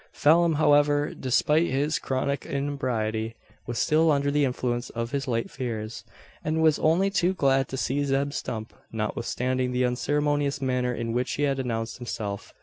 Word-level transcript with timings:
Phelim, 0.13 0.53
however, 0.55 1.13
despite 1.13 1.69
his 1.69 1.99
chronic 1.99 2.43
inebriety, 2.43 3.35
was 3.67 3.77
still 3.77 4.09
under 4.11 4.31
the 4.31 4.45
influence 4.45 4.89
of 4.89 5.11
his 5.11 5.27
late 5.27 5.51
fears, 5.51 6.03
and 6.43 6.63
was 6.63 6.79
only 6.79 7.11
too 7.11 7.35
glad 7.35 7.67
to 7.67 7.77
see 7.77 8.03
Zeb 8.03 8.33
Stump, 8.33 8.73
notwithstanding 8.91 9.73
the 9.73 9.85
unceremonious 9.85 10.59
manner 10.59 10.91
in 10.91 11.13
which 11.13 11.33
he 11.33 11.43
had 11.43 11.59
announced 11.59 11.97
himself. 11.99 12.51